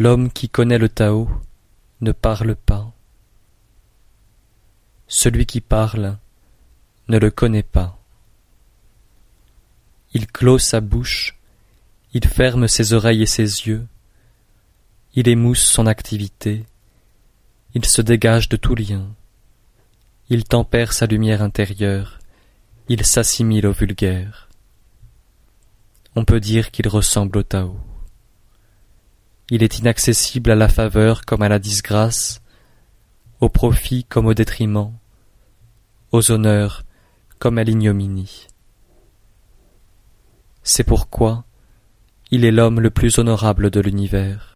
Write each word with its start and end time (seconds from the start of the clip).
L'homme 0.00 0.30
qui 0.30 0.48
connaît 0.48 0.78
le 0.78 0.88
Tao 0.88 1.28
ne 2.02 2.12
parle 2.12 2.54
pas. 2.54 2.92
Celui 5.08 5.44
qui 5.44 5.60
parle 5.60 6.18
ne 7.08 7.18
le 7.18 7.32
connaît 7.32 7.64
pas. 7.64 7.98
Il 10.14 10.28
clôt 10.28 10.60
sa 10.60 10.80
bouche, 10.80 11.36
il 12.12 12.24
ferme 12.28 12.68
ses 12.68 12.92
oreilles 12.92 13.22
et 13.22 13.26
ses 13.26 13.66
yeux, 13.66 13.88
il 15.14 15.26
émousse 15.26 15.64
son 15.64 15.88
activité, 15.88 16.64
il 17.74 17.84
se 17.84 18.00
dégage 18.00 18.48
de 18.48 18.56
tout 18.56 18.76
lien, 18.76 19.08
il 20.28 20.44
tempère 20.44 20.92
sa 20.92 21.06
lumière 21.06 21.42
intérieure, 21.42 22.20
il 22.88 23.04
s'assimile 23.04 23.66
au 23.66 23.72
vulgaire. 23.72 24.48
On 26.14 26.24
peut 26.24 26.40
dire 26.40 26.70
qu'il 26.70 26.86
ressemble 26.86 27.38
au 27.38 27.42
Tao. 27.42 27.87
Il 29.50 29.62
est 29.62 29.78
inaccessible 29.78 30.50
à 30.50 30.54
la 30.54 30.68
faveur 30.68 31.24
comme 31.24 31.42
à 31.42 31.48
la 31.48 31.58
disgrâce, 31.58 32.42
au 33.40 33.48
profit 33.48 34.04
comme 34.04 34.26
au 34.26 34.34
détriment, 34.34 34.92
aux 36.12 36.30
honneurs 36.30 36.84
comme 37.38 37.58
à 37.58 37.64
l'ignominie. 37.64 38.46
C'est 40.62 40.84
pourquoi 40.84 41.44
il 42.30 42.44
est 42.44 42.50
l'homme 42.50 42.80
le 42.80 42.90
plus 42.90 43.18
honorable 43.18 43.70
de 43.70 43.80
l'univers. 43.80 44.44